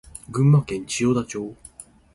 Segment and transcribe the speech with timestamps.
[0.31, 1.55] 群馬県千代田町